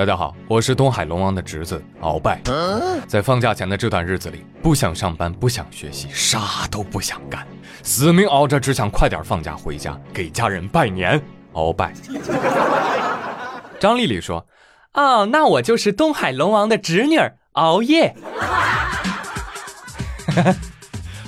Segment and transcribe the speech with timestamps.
[0.00, 2.40] 大家好，我是东海龙王的侄子鳌拜。
[3.06, 7.46] 在放假前的这段日子里，不想上班，不想学习，啥都不想干，
[7.82, 11.20] 死命熬着，只想快点放假回家给家人拜年。
[11.52, 11.92] 鳌拜。
[13.78, 14.46] 张丽丽说
[14.94, 18.16] ：“哦，那我就是东海龙王的侄女儿熬夜。”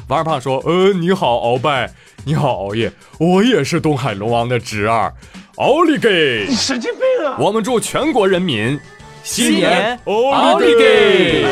[0.09, 1.93] 王二胖说：“呃，你好，鳌拜，
[2.25, 5.13] 你好，熬夜，我也是东海龙王的侄儿。”
[5.57, 6.47] 奥利给！
[6.49, 7.37] 你神经病啊！
[7.39, 8.81] 我们祝全国人民
[9.23, 11.45] 新年奥利给！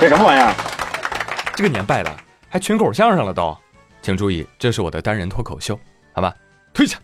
[0.00, 0.52] 这什么玩意儿？
[1.54, 2.12] 这个年拜的，
[2.48, 3.56] 还群口相声了都。
[4.02, 5.78] 请注意，这是我的单人脱口秀，
[6.12, 6.34] 好吧？
[6.74, 6.98] 退下。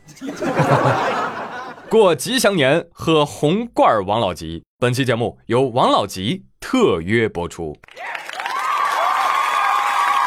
[1.88, 4.64] 过吉祥年，喝红罐王老吉。
[4.80, 7.76] 本期节目由王老吉特约播出。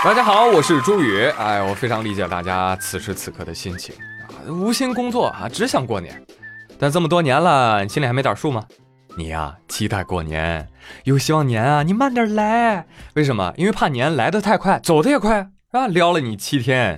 [0.06, 1.23] 大家好，我是朱宇。
[1.30, 3.95] 哎，我非常理解大家此时此刻的心情
[4.28, 4.38] 啊。
[4.47, 6.23] 无心工作啊，只想过年。
[6.78, 8.64] 但这么多年了，你心里还没点数吗？
[9.17, 10.70] 你呀，期待过年，
[11.06, 12.86] 又希望年啊，你慢点来。
[13.16, 13.52] 为什么？
[13.58, 16.95] 因为怕年来的太快，走的也快啊，撩了你七天，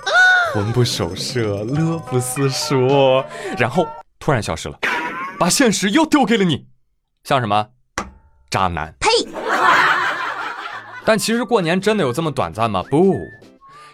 [0.54, 3.24] 魂不守舍，乐不思蜀，
[3.58, 3.88] 然后
[4.20, 4.78] 突然消失了，
[5.40, 6.68] 把现实又丢给了你，
[7.24, 7.68] 像什么？
[8.50, 8.97] 渣男。
[11.08, 12.84] 但其实过年真的有这么短暂吗？
[12.92, 13.16] 不，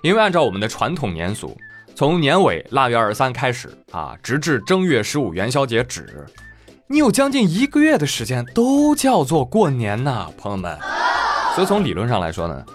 [0.01, 1.55] 因为按照我们的传统年俗。
[1.95, 6.25] 从年尾腊月二十三开始啊，直至正月十五元宵节止，
[6.87, 10.75] 你有将近一个月的时间都叫做过年呐，朋友们。
[11.53, 12.65] 所以从理论上来说呢，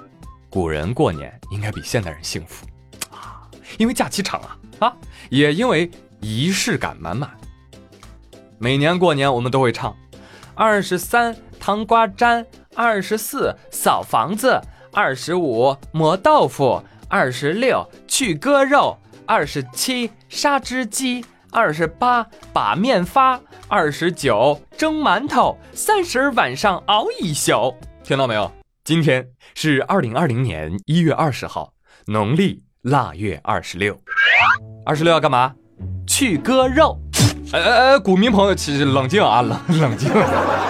[0.49, 2.65] 古人过年应该比现代人幸福
[3.11, 3.43] 啊，
[3.77, 4.97] 因为假期长啊啊，
[5.31, 7.29] 也因为仪式感满满。
[8.57, 9.93] 每年过年我们都会唱：
[10.55, 12.47] 二十三糖瓜粘，
[12.79, 14.57] 二十四扫房子，
[14.93, 18.97] 二十五磨豆腐，二十六去割肉。
[19.27, 27.75] 二十七杀只鸡，二十八把面发，二十九蒸馒头，三十晚上熬一宿。
[28.05, 28.49] 听到没有？
[28.85, 31.73] 今天是二零二零年一月二十号，
[32.07, 34.01] 农历腊月二十六。
[34.87, 35.53] 二十六要干嘛？
[36.07, 36.97] 去割肉。
[37.51, 40.11] 哎哎哎，股民朋友，其实冷静啊，冷 冷静，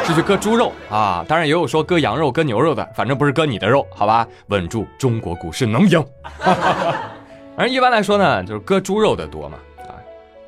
[0.04, 1.24] 是去割猪肉啊。
[1.26, 4.26] 当然也有说割羊肉、割牛肉的，反正不是割你的肉，好吧？
[4.46, 6.04] 稳住中国股市能赢。
[7.56, 9.58] 而一般来说呢，就是割猪肉的多嘛，
[9.88, 9.90] 啊，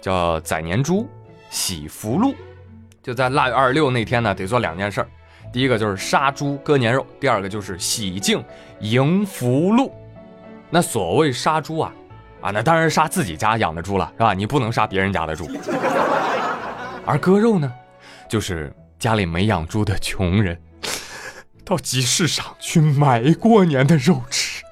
[0.00, 1.08] 叫宰年猪，
[1.50, 2.32] 喜福禄，
[3.02, 5.08] 就在腊月二十六那天呢，得做两件事儿，
[5.52, 8.40] 第一个就是杀猪割年肉，第二个就是洗净
[8.78, 9.92] 迎福禄。
[10.70, 11.92] 那所谓杀猪啊，
[12.40, 14.32] 啊，那当然杀自己家养的猪了，是吧？
[14.32, 15.48] 你不能杀别人家的猪。
[17.04, 17.70] 而割肉呢，
[18.28, 20.58] 就是家里没养猪的穷人，
[21.64, 24.62] 到集市上去买过年的肉吃。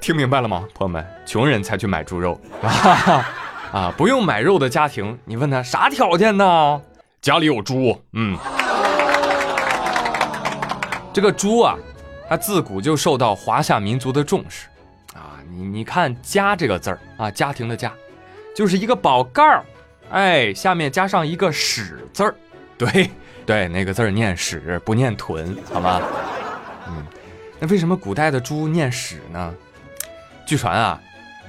[0.00, 1.06] 听明白了吗，朋友们？
[1.24, 3.26] 穷人才去买猪肉啊！
[3.70, 6.82] 啊，不用买肉的家庭，你问他啥条件呢？
[7.20, 8.36] 家里有猪，嗯。
[11.12, 11.76] 这个猪啊，
[12.28, 14.66] 它自古就受到华夏民族的重视
[15.14, 15.38] 啊。
[15.50, 17.92] 你你看“家”这个字儿啊，家庭的“家”，
[18.54, 19.64] 就是一个宝盖儿，
[20.10, 22.34] 哎，下面加上一个“屎”字儿，
[22.78, 23.10] 对
[23.44, 26.00] 对，那个字儿念“屎”，不念“豚”，好吗？
[26.88, 27.04] 嗯，
[27.58, 29.54] 那为什么古代的猪念“屎”呢？
[30.46, 31.00] 据传啊，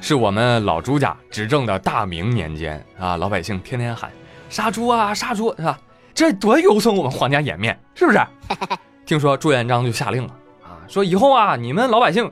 [0.01, 4.11] 是我们老朱家执政的大明年间啊，老百姓天天喊
[4.49, 5.79] 杀猪啊杀猪，是吧？
[6.13, 8.19] 这多有损我们皇家颜面，是不是？
[9.05, 10.29] 听说朱元璋就下令了
[10.61, 12.31] 啊，说以后啊，你们老百姓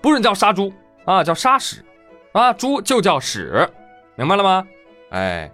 [0.00, 0.72] 不准叫杀猪
[1.04, 1.84] 啊，叫杀屎
[2.32, 3.68] 啊，猪就叫屎，
[4.16, 4.64] 明白了吗？
[5.10, 5.50] 哎，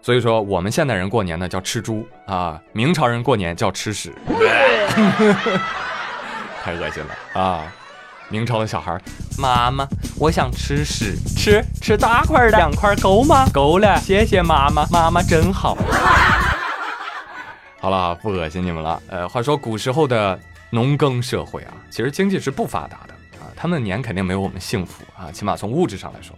[0.00, 4.12] 所以说我们现代人过年呢叫吃猪啊，明朝人过年叫吃屎，
[6.62, 7.72] 太恶心了啊！
[8.28, 8.98] 明朝的小孩，
[9.36, 9.86] 妈妈，
[10.18, 13.44] 我想吃屎，吃吃大块的，两块够吗？
[13.52, 15.76] 够了，谢谢妈妈，妈妈真好。
[17.78, 19.02] 好了，不恶心你们了。
[19.08, 20.38] 呃，话说古时候的
[20.70, 23.11] 农耕社会啊，其实经济是不发达的，
[23.56, 26.36] 他们的年肯定没有我们幸福啊，起码从物质上来说，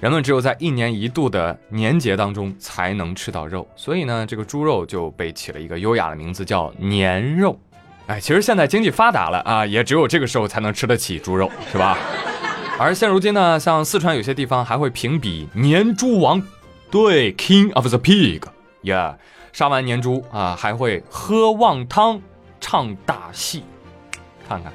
[0.00, 7.58] 人们只有在一年一度的年节当中才能吃到肉，所以呢，这个猪肉就被起了一个优雅的名字，叫年肉。
[8.06, 11.96] 哎，其实现在经济发达了啊，也只有这个时候才能吃得起猪肉， 是吧？
[12.78, 16.42] 而现如今呢，像四川有些地方还会评比年猪王，
[16.90, 19.14] 对，King of the Pig，yeah，
[19.52, 22.20] 杀完年猪啊，还会喝旺汤，
[22.60, 23.62] 唱大戏，
[24.48, 24.72] 看看，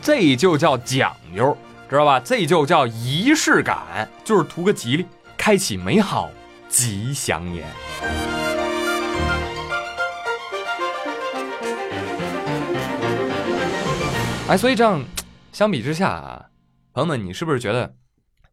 [0.00, 1.56] 这就叫讲究，
[1.88, 2.20] 知道吧？
[2.20, 5.06] 这就叫仪式感，就是图个吉利
[5.36, 6.30] 开启美好
[6.68, 7.66] 吉祥年。
[14.48, 15.04] 哎，所以这样
[15.52, 16.46] 相比之下啊，
[16.94, 17.94] 朋友们，你是不是觉得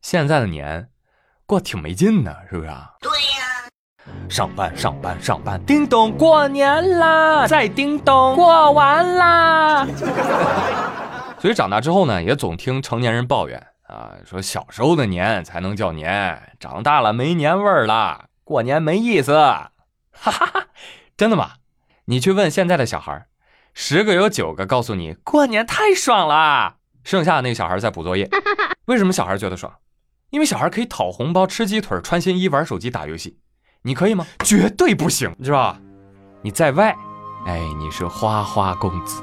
[0.02, 0.90] 现在的年
[1.46, 2.90] 过挺没劲的，是不是啊？
[3.00, 3.70] 对呀，
[4.30, 7.48] 上班上班上班，叮咚，过年啦！
[7.48, 9.88] 再叮咚，过完啦！
[11.46, 19.32] 所以长大之后呢，也总听成年人抱怨啊，说小时候的年才能叫年，长大了没年味儿了，过年没意思。
[19.36, 19.70] 哈
[20.12, 20.68] 哈哈，
[21.16, 21.52] 真的吗？
[22.06, 23.28] 你去问现在的小孩，
[23.76, 28.28] 十个有九个告诉你过年太爽了，剩下的那个小孩在补作业。
[28.86, 29.72] 为什么小孩觉得爽？
[30.32, 33.38] 因为小孩可以讨红包、吃鸡腿、穿新衣、玩手机、打游戏。
[33.84, 34.26] 你可以吗？
[34.44, 35.80] 绝对不行，是吧？
[36.42, 36.96] 你在外，
[37.46, 39.22] 哎，你是花花公子；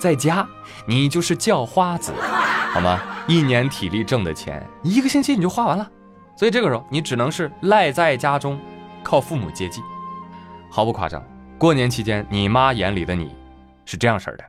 [0.00, 0.44] 在家，
[0.86, 2.12] 你就是叫花子，
[2.72, 2.98] 好吗？
[3.28, 5.88] 一年体力挣的钱，一个星期你就花完了。
[6.36, 8.58] 所以这个时候，你只能是赖在家中，
[9.02, 9.82] 靠父母接济。
[10.70, 11.22] 毫不夸张，
[11.58, 13.36] 过年期间，你妈眼里的你，
[13.84, 14.44] 是这样式的。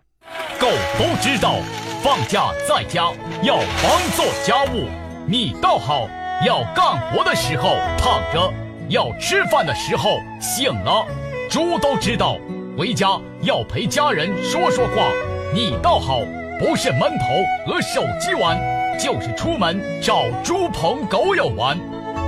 [0.58, 0.68] 狗
[0.98, 1.56] 都知道，
[2.02, 3.12] 放假在家
[3.44, 4.88] 要忙做家务。
[5.28, 6.08] 你倒好，
[6.46, 8.54] 要干活的时候躺着，
[8.88, 11.06] 要吃饭的时候醒了。
[11.50, 12.38] 猪都知道，
[12.78, 15.12] 回家要陪家人说说话。
[15.54, 16.22] 你倒好，
[16.58, 17.26] 不是闷头
[17.66, 18.58] 和手机玩，
[18.98, 21.78] 就是出门找猪朋狗友玩。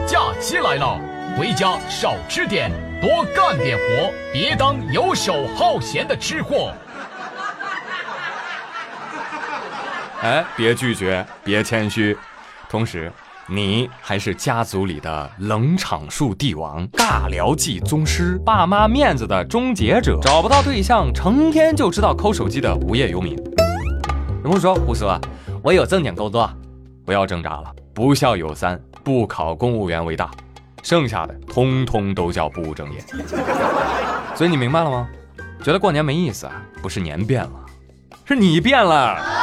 [0.05, 0.99] 假期来了，
[1.37, 2.69] 回家少吃点，
[3.01, 6.73] 多干点活，别当游手好闲的吃货。
[10.21, 12.17] 哎，别拒绝，别谦虚，
[12.67, 13.09] 同时，
[13.47, 23.35] 你还是家族里的冷场术帝王、尬聊技宗师、爸妈面子的终结者、找不到对象、成天就知道抠手机的无业游民。
[24.41, 25.19] 人们说，胡说，
[25.61, 26.49] 我有正经工作，
[27.05, 27.69] 不要挣扎了。
[27.93, 30.31] 不孝有三，不考公务员为大，
[30.81, 32.99] 剩下的通通都叫不务正业。
[34.35, 35.09] 所以你明白了吗？
[35.61, 36.61] 觉得过年没意思啊？
[36.81, 37.51] 不是年变了，
[38.23, 39.42] 是你变了。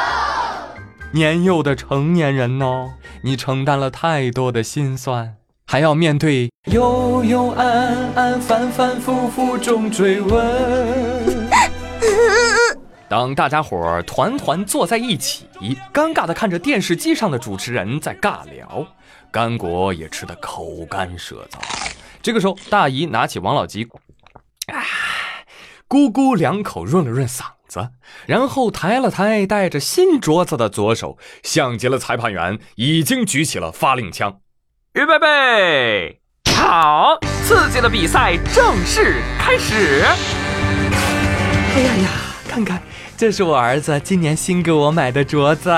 [1.12, 2.92] 年幼的成年人哦，
[3.22, 5.34] 你承担了太多的心酸，
[5.66, 11.50] 还要面对幽幽暗暗、反反复复中追问。
[13.08, 15.48] 当大家伙儿团团坐在一起，
[15.92, 18.86] 尴尬的看着电视机上的主持人在尬聊，
[19.32, 21.58] 干果也吃得口干舌燥。
[22.22, 23.88] 这个时候，大姨拿起王老吉，
[24.66, 24.78] 啊，
[25.88, 27.46] 咕咕两口润了润嗓。
[27.70, 27.90] 子，
[28.26, 34.40] 然后抬了抬带着新镯子的左手，像极了裁判员已经举起了发令枪，
[34.94, 36.20] 预备备，
[36.52, 40.04] 好，刺激的比赛正式开始。
[41.72, 42.08] 哎呀呀，
[42.48, 42.82] 看看，
[43.16, 45.70] 这是我儿子今年新给我买的镯子。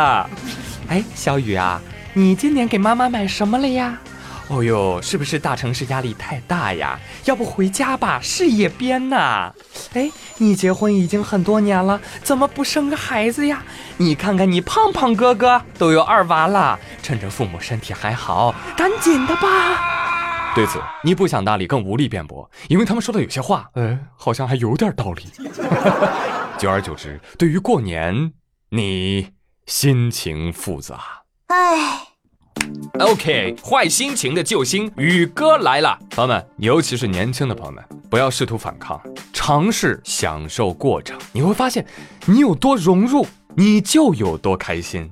[0.88, 1.80] 哎，小雨啊，
[2.14, 3.98] 你今年给妈妈买什么了呀？
[4.48, 6.98] 哦呦，是不是大城市压力太大呀？
[7.24, 9.52] 要不回家吧，事业编呐。
[9.94, 13.62] 哎，你结婚已经很多年了，怎么不生个孩子呀？
[13.96, 20.52] 你看看你胖胖哥哥都有二娃了，趁着父母身体还好，赶紧的吧。
[20.54, 25.24] 对此，你不想搭理，更无力辩驳，因为他们说的有些话，嗯，好像还有点道理。
[26.58, 28.32] 久而久之，对于过年，
[28.68, 29.30] 你
[29.66, 31.00] 心情复杂。
[31.46, 32.11] 唉。
[33.00, 39.00] OK，坏心情的救星宇哥来了，朋友们，尤其是年轻的朋友们，不要试图反抗，
[39.32, 41.84] 尝试享受过程，你会发现，
[42.26, 43.26] 你有多融入，
[43.56, 45.10] 你就有多开心。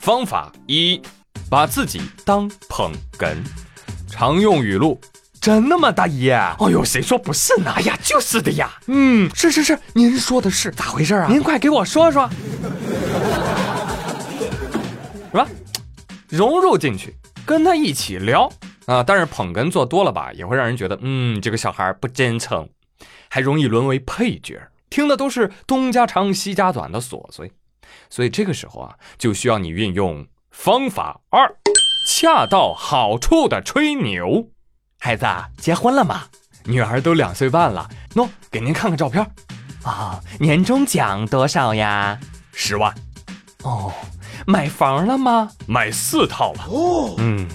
[0.00, 1.00] 方法一，
[1.48, 3.36] 把自己当捧哏，
[4.10, 5.00] 常用语录，
[5.40, 6.30] 真的吗，大姨？
[6.30, 7.72] 哎呦，谁说不是呢？
[7.76, 8.70] 哎呀，就是的呀。
[8.86, 11.28] 嗯，是是是，您说的是，咋回事啊？
[11.30, 12.28] 您快给我说说。
[16.36, 17.16] 融入进去，
[17.46, 18.50] 跟他一起聊
[18.86, 19.02] 啊！
[19.02, 22.68] 但是捧哏做多了吧，也会让人觉得，嗯，这个小孩不真诚，
[23.28, 27.50] 还容易沦为配角，听的都是东家长西家短的琐碎。
[28.10, 31.56] 所以这个时候啊，就需要你运用方法二，
[32.08, 34.48] 恰到好处的吹牛。
[34.98, 35.26] 孩子
[35.58, 36.24] 结婚了吗？
[36.64, 37.88] 女儿都两岁半了。
[38.14, 39.24] 喏，给您看看照片。
[39.82, 42.18] 啊，年终奖多少呀？
[42.52, 42.94] 十万。
[43.62, 43.92] 哦。
[44.46, 45.50] 买房了吗？
[45.66, 46.66] 买四套了。
[46.68, 47.48] 哦，嗯，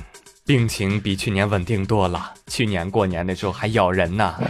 [0.45, 2.33] 病情比去年稳定多了。
[2.48, 4.36] 去年过年的时候还咬人呢。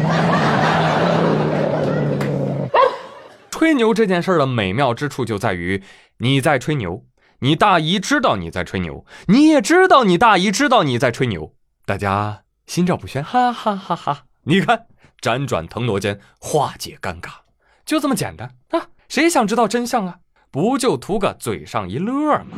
[3.51, 5.83] 吹牛这件事的美妙之处就在于，
[6.17, 7.03] 你在吹牛，
[7.41, 11.53] 你大姨知道你在吹牛，你也知道你大姨知道你在吹牛，
[11.85, 14.23] 大家心照不宣，哈哈哈哈！
[14.45, 14.87] 你看，
[15.21, 17.29] 辗转腾挪间化解尴尬，
[17.85, 18.87] 就这么简单啊！
[19.07, 20.17] 谁想知道真相啊？
[20.51, 22.57] 不就图个嘴上一乐吗？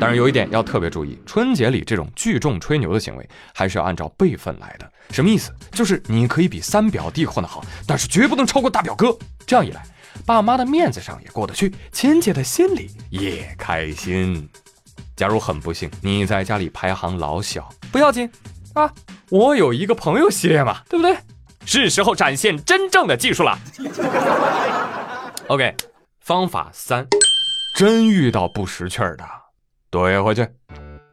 [0.00, 4.90] 但是有一点要特别注意，春节里这种聚众吹牛的行为，还是要按照辈分来的。
[5.10, 5.52] 什么意思？
[5.72, 9.16] 就是你可以比三表弟混得好，但是绝不能超过大表哥。
[9.46, 9.84] 这样一来，
[10.24, 14.48] 爸妈的面子上也过得去，亲戚的心里也开心。
[15.16, 18.30] 假如很不幸你在家里排行老小，不要紧
[18.74, 18.92] 啊，
[19.30, 21.16] 我有一个朋友系列嘛，对不对？
[21.66, 23.58] 是时候展现真正的技术了。
[25.48, 25.74] OK，
[26.24, 27.06] 方法三，
[27.76, 29.24] 真遇到不识趣儿的，
[29.90, 30.48] 怼回去。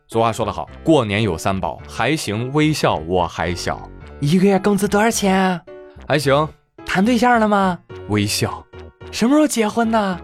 [0.08, 3.90] 俗话说得好，过年有三宝，还行，微笑，我还小。
[4.22, 5.60] 一个月工资多少钱？
[6.08, 6.48] 还行。
[6.86, 7.78] 谈对象了吗？
[8.08, 8.66] 微笑。
[9.12, 10.18] 什么时候结婚呢？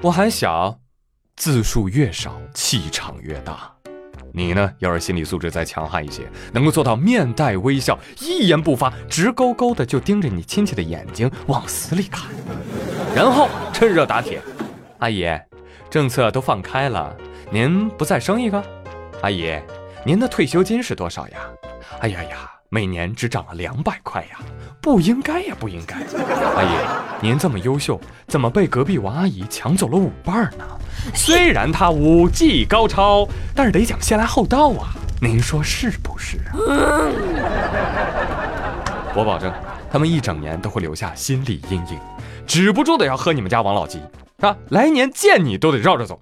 [0.00, 0.74] 我还小。
[1.36, 3.70] 字数越少，气场越大。
[4.32, 4.72] 你呢？
[4.78, 12.30] 要是心理素质再强悍一些，能够做到面带微笑，一言不发，直勾勾的就盯着你亲戚的眼睛往死里看，
[13.14, 14.40] 然后趁热打铁。
[14.98, 15.26] 阿姨，
[15.88, 17.14] 政策都放开了，
[17.50, 18.62] 您不再生一个？
[19.22, 19.58] 阿姨，
[20.04, 21.38] 您的退休金是多少呀？
[22.00, 24.38] 哎呀呀，每年只涨了两百块呀，
[24.80, 25.96] 不应该呀，不应该。
[25.96, 26.68] 阿姨，
[27.20, 30.64] 您这么优秀，怎么被隔壁王阿姨抢走了舞伴呢？
[31.14, 36.54] 虽然她舞技高超，但是得讲先来后到啊，您说是不是啊？
[39.14, 39.52] 我保证，
[39.90, 41.98] 他们一整年都会留下心理阴影，
[42.50, 44.00] 止不住的要喝你们家王老吉
[44.40, 44.56] 啊！
[44.70, 46.20] 来年见你都得绕着走。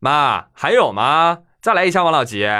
[0.00, 1.38] 妈，还有吗？
[1.62, 2.42] 再来一箱王老吉。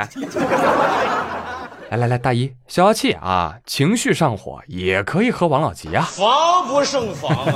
[1.90, 6.04] 来来来，大姨消消气啊，情绪上火也可以喝王老吉啊。
[6.04, 7.54] 防不胜防啊！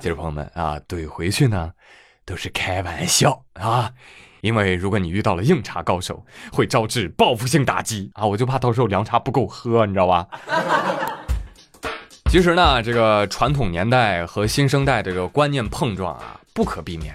[0.00, 1.70] 其 实朋友们啊，怼回去呢，
[2.26, 3.92] 都是开玩笑啊，
[4.40, 10.26] 因为如果你遇到了硬茶高手，会招致报复性打击啊，我就怕到时候凉茶不够喝，你知道吧？
[12.34, 17.14] 其实呢，这个传统年代和新生代这个观念碰撞啊，不可避免。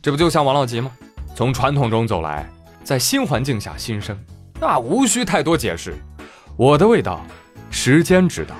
[0.00, 0.92] 这不就像王老吉吗？
[1.34, 2.48] 从传统中走来，
[2.84, 4.16] 在新环境下新生，
[4.60, 5.96] 那无需太多解释。
[6.56, 7.26] 我的味道，
[7.68, 8.54] 时间知道。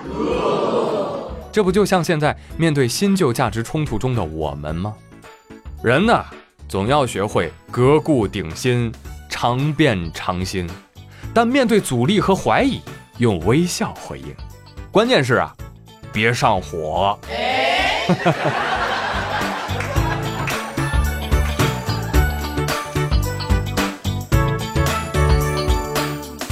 [1.53, 4.93] 这不就像现在面对新旧价值冲突中的我们吗？
[5.81, 6.25] 人呢，
[6.69, 8.93] 总要学会革故鼎新，
[9.29, 10.69] 常变常新。
[11.33, 12.81] 但面对阻力和怀疑，
[13.19, 14.35] 用微笑回应。
[14.91, 15.55] 关键是啊，
[16.13, 17.19] 别上火。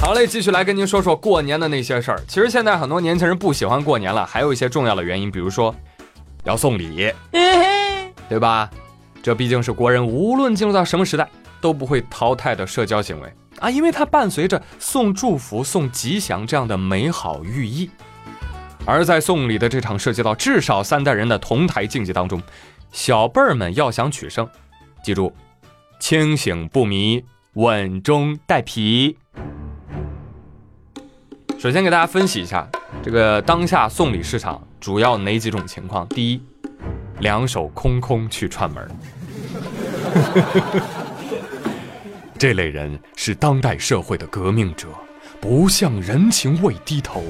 [0.01, 2.19] 好嘞，继续来跟您说说过年的那些事儿。
[2.27, 5.75] 其实现在很多年轻人不喜欢过年了，还有一些重要的原因，比如说
[6.45, 7.13] 要送礼，
[8.27, 8.69] 对吧？
[9.21, 11.27] 这毕竟是国人无论进入到什么时代
[11.61, 17.91] 都不会淘汰的社交行为啊，因为它伴随着送祝福、送吉祥这样的美好寓意。
[18.89, 22.41] 而在送礼的这场涉及到至少三代人的同台竞技当中，
[22.91, 24.49] 小辈儿们要想取胜，
[25.03, 25.31] 记住，
[25.99, 29.15] 清醒不迷，稳中带皮。
[31.59, 32.67] 首先给大家分析一下，
[33.03, 36.07] 这个当下送礼市场主要哪几种情况？
[36.07, 36.41] 第一，
[37.19, 38.89] 两手空空去串门，
[42.39, 44.87] 这类人是当代社会的革命者，
[45.39, 47.23] 不向人情味低头，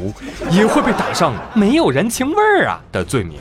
[0.52, 3.40] 也会被打上没有人情味儿啊的罪名。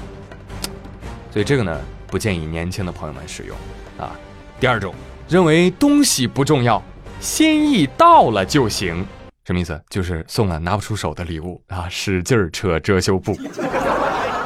[1.30, 3.56] 所以这个呢，不建议年轻的朋友们使用
[3.98, 4.12] 啊。
[4.60, 4.94] 第二种，
[5.28, 6.82] 认为东西不重要，
[7.20, 9.06] 心意到了就行。
[9.44, 9.80] 什么意思？
[9.88, 13.34] 就是送了拿不出手的礼物啊，使劲扯遮羞布。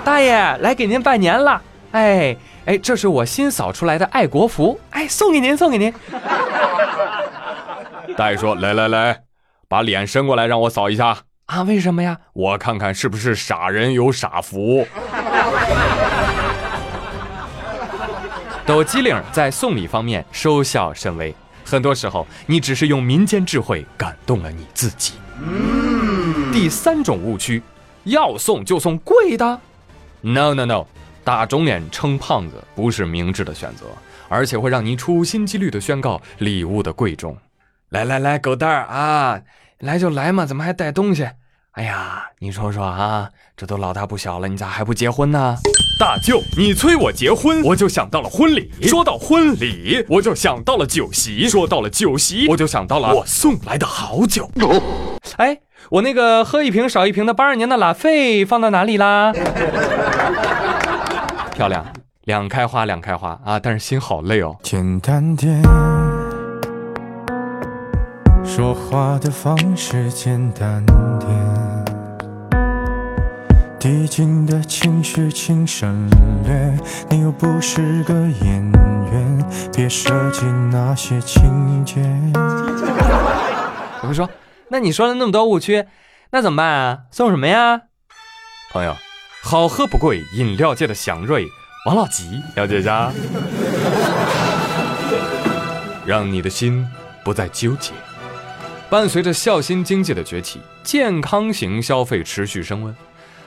[0.05, 1.61] 大爷，来给您拜年了。
[1.91, 5.93] 哎哎，这是我新扫出来的爱国服，哎，送给您，送给您。
[8.17, 9.21] 大爷说：“来来来，
[9.73, 11.63] 把脸伸过来，让我扫一下啊。
[11.63, 12.19] 为什么呀？
[12.35, 14.87] 我看看是不是傻人有傻福。”
[18.67, 21.35] 抖机灵在送礼方面收效甚微。
[21.65, 25.15] 很多时候，你只是用民间智慧感动了你自己。
[26.53, 27.63] 第三种误区，
[28.05, 29.59] 要送就送贵的。
[30.21, 30.85] No No No，
[31.25, 33.87] 打肿脸充胖子不是明智的选择，
[34.29, 37.35] 而且会让你处心积虑地宣告礼物的贵重。
[37.89, 39.39] 来来来，狗蛋儿啊，
[39.83, 41.29] 来就来嘛，怎么还带东西？
[41.73, 45.57] 哎呀，你说说啊，这都老大不小了，你咋还不结婚呢？
[45.99, 48.71] 大舅，你催我结婚，我就想到了婚礼。
[48.83, 51.49] 说到婚礼，我就想到了酒席。
[51.49, 54.49] 说到了酒席，我就想到了我送来的好酒。
[55.39, 55.59] 哎，
[55.91, 59.33] 我那个喝一瓶少一瓶的八二年的拉菲放到哪里啦？
[61.55, 61.85] 漂亮，
[62.23, 63.59] 两开花两开花啊！
[63.59, 64.57] 但是心好累哦。
[64.63, 65.61] 简单点，
[68.45, 70.93] 说话的方式简单点。
[73.79, 76.09] 递进的情绪请省
[76.45, 78.71] 略，你又不是个演
[79.11, 82.01] 员，别设计那些情节。
[84.03, 84.31] 我会说，
[84.69, 85.85] 那你说了那么多误区，
[86.31, 86.99] 那怎么办啊？
[87.11, 87.81] 送什么呀？
[88.73, 88.97] 朋友，
[89.43, 91.47] 好喝不贵，饮料界的祥瑞
[91.87, 93.11] 王老吉，了解一下。
[96.07, 96.87] 让你的心
[97.25, 97.93] 不再纠结。
[98.93, 102.95] 伴随着孝心经济的崛起，健康型消费持续升温，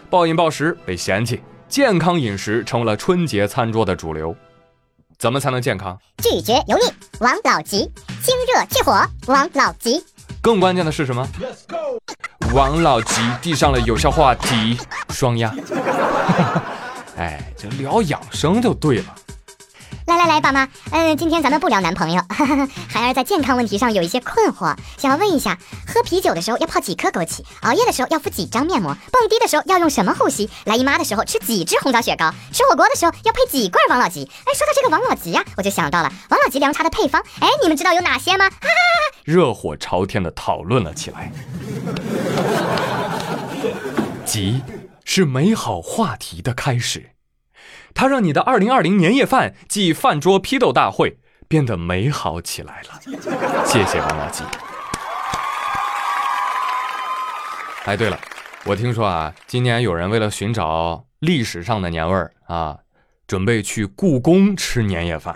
[0.09, 4.35] 暴饮暴食被嫌弃，健康饮食成为了春节餐桌的主流。
[5.19, 5.95] 怎么才能健康？
[6.17, 7.87] 拒绝油腻，王老吉；
[8.23, 10.03] 清热去火，王老吉。
[10.41, 11.99] 更关键的是什么？Yes Go？
[12.51, 15.53] 王老吉递上了有效话题，双压。
[17.17, 19.15] 哎，这聊养生就对了。
[20.05, 22.21] 来来来，爸妈，嗯，今天咱们不聊男朋友。
[22.87, 25.57] 孩儿在健康问题上有一些困惑，想要问一下：
[25.87, 27.43] 喝啤酒的时候要泡几颗枸杞？
[27.61, 28.95] 熬夜的时候要敷几张面膜？
[29.11, 30.47] 蹦迪的时候要用什么护膝？
[30.65, 32.31] 来姨妈的时候吃几支红枣雪糕？
[32.51, 34.29] 吃火锅的时候要配几罐王老吉？
[34.45, 37.23] 哎，说到这个王老吉呀，我就想到了王老吉凉茶的配方。
[37.39, 38.47] 哎，你们知道有哪些吗？
[38.47, 39.17] 哈哈哈！
[39.23, 41.31] 热火朝天的讨论了起来。
[44.23, 44.61] 吉
[45.03, 47.14] 是美好话题的开始。
[47.97, 52.99] 它让你的二零二零年夜饭暨饭桌批斗大会变得美好起来了。
[53.65, 54.43] 谢谢王老吉。
[57.85, 58.19] 哎，对了，
[58.65, 62.77] 我听说啊，今年有人为了寻找历史上的年味儿啊，
[63.27, 65.33] 准备去故宫吃年夜饭。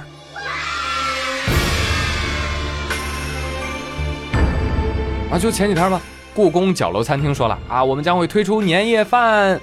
[5.32, 6.02] 啊，就前几天吧，
[6.36, 9.58] 故宫角楼餐厅说了啊，我们将会推出年夜饭，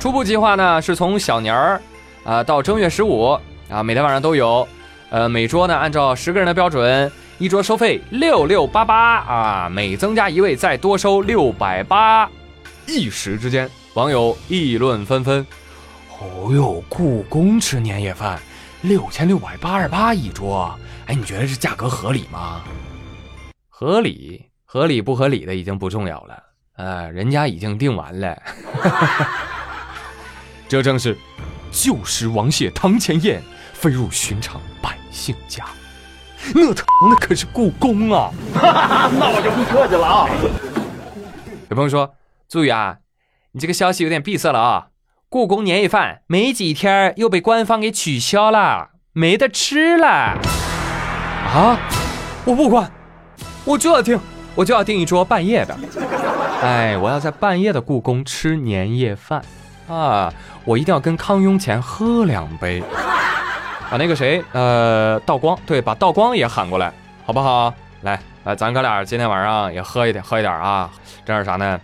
[0.00, 1.80] 初步计划呢是从小年儿。
[2.24, 3.38] 啊，到正月十五
[3.68, 4.66] 啊，每天晚上都有，
[5.10, 12.28] 呃，每桌呢按照十个人的标准，一桌收费六六八八啊，每增加一位再多收六百八。
[12.86, 15.46] 一时之间，网友议论纷纷。
[16.18, 18.40] 哦哟，故宫吃年夜饭，
[18.80, 20.74] 六千六百八十八一桌，
[21.06, 22.62] 哎，你觉得这价格合理吗？
[23.68, 26.42] 合理，合理不合理的已经不重要了，
[26.76, 28.34] 啊，人家已经定完了。
[30.66, 31.14] 这正是。
[31.74, 35.64] 旧时王谢堂前燕，飞入寻常百姓家。
[36.54, 38.30] 那他妈的可是故宫啊！
[38.54, 40.28] 那我就不客气了啊。
[41.68, 42.14] 有朋友说
[42.48, 42.98] ：“朱宇啊，
[43.52, 44.86] 你这个消息有点闭塞了啊！
[45.28, 50.06] 故宫年夜饭没几天又被官方给取消了，没得吃了。”
[51.52, 51.76] 啊！
[52.44, 52.88] 我不管，
[53.64, 54.20] 我就要订，
[54.54, 55.76] 我就要订一桌半夜的。
[56.62, 59.44] 哎，我要在半夜的故宫吃年夜饭。
[59.88, 60.32] 啊！
[60.64, 62.82] 我一定要跟康雍乾喝两杯，
[63.90, 66.92] 把那个谁，呃，道光，对，把道光也喊过来，
[67.26, 67.72] 好不好？
[68.02, 70.90] 来，来，咱哥俩今天晚上也喝一点，喝一点啊！
[71.24, 71.80] 这是啥呢？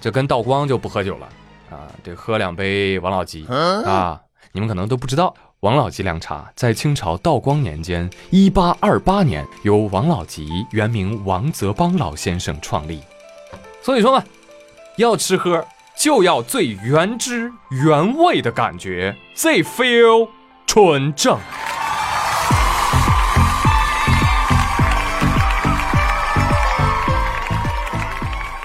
[0.00, 1.28] 这跟道光就不喝酒了
[1.70, 3.46] 啊，得喝两杯王老吉
[3.84, 4.20] 啊！
[4.52, 13.02] 你们可能都不知道，王老吉凉茶在清朝道光年间，一八二八年由王老吉原名王泽邦老先生创立。
[13.82, 14.24] 所以说嘛，
[14.96, 15.62] 要吃喝。
[16.00, 20.30] 就要最原汁原味的感觉最 feel
[20.66, 21.38] 纯正。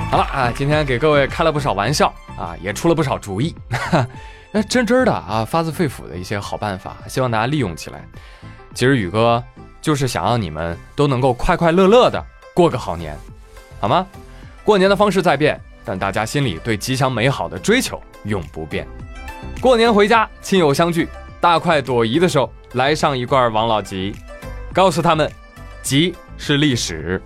[0.10, 3.54] 好了啊，今天给各位开了不少玩笑啊，也出了不少主意，
[4.54, 8.02] 那真真的啊，发自肺腑的一些好办法，希望大家利用起来。
[8.74, 9.44] 其实宇哥
[9.82, 13.14] 就是想让你们都能够快快乐乐的过个好年，
[13.82, 14.08] 好吗？
[14.64, 15.60] 过年的方式在变。
[15.86, 18.88] 但大家心里对吉祥美好的追求永不变。
[19.62, 21.08] 过年回家，亲友相聚，
[21.40, 24.16] 大快朵颐的时候，来上一罐王老吉，
[24.74, 25.32] 告诉他们：
[25.84, 27.22] 吉是历史，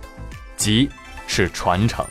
[0.56, 0.90] 吉
[1.26, 2.04] 是传承，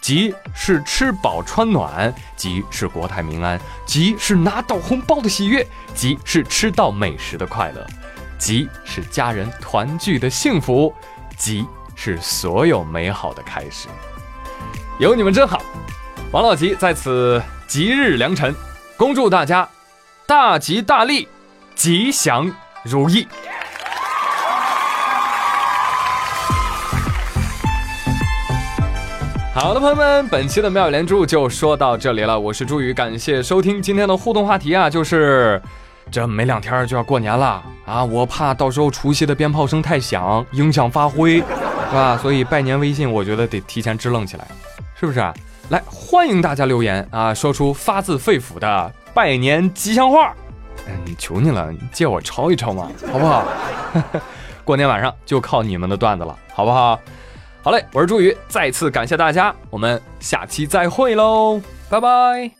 [0.00, 7.86] 吉是吃饱穿暖，吉是国泰民安，吉是拿到红包的喜悦，吉是吃到美食的快乐，
[8.38, 10.94] 吉是家人团聚的幸福，
[11.36, 13.88] 吉是所有美好的开始。
[14.98, 15.62] 有你们真好，
[16.32, 18.52] 王老吉在此吉日良辰，
[18.96, 19.68] 恭祝大家
[20.26, 21.28] 大吉大利，
[21.76, 22.50] 吉祥
[22.82, 23.28] 如意。
[29.54, 35.62] 好的，朋友们，本期的妙语连珠就说到这里了，我是朱宇，感谢收听今天的互动话题啊，就是
[36.10, 41.44] 这没两天就要过年了啊，我怕到时候除夕的鞭炮声太响，影响发挥，是
[41.94, 42.18] 吧？
[42.20, 44.44] 所以拜年微信，我觉得得提前支棱起来。
[44.98, 45.32] 是不是啊？
[45.70, 50.34] 来，欢迎大家留言啊，说出发自肺腑的拜年吉祥话。
[50.86, 53.46] 嗯，求你了，借我抄一抄嘛，好不好？
[54.64, 56.98] 过年晚上就靠你们的段子了，好不好？
[57.62, 62.57] 好嘞，我是朱宇，再次感谢大家，我们下期再会喽，拜拜。